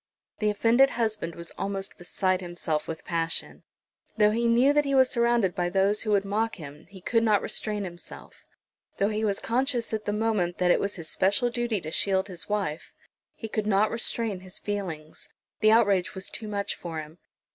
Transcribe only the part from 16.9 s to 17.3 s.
him.